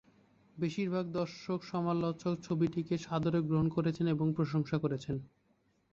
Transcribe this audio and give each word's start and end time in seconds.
বেশিরভাগ 0.57 1.05
দর্শক 1.11 1.59
সমালোচক 1.63 2.33
ছবিটিকে 2.41 2.95
সাদরে 2.97 3.39
গ্রহণ 3.41 3.67
করেছেন 3.69 4.05
এবং 4.07 4.27
প্রশংসা 4.37 4.77
করেছেন। 4.79 5.15